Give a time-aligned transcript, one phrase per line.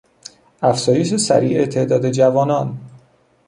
[0.61, 2.77] افزایش سریع تعداد جوانان